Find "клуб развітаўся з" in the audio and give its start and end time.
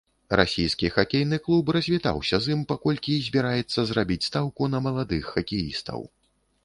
1.47-2.55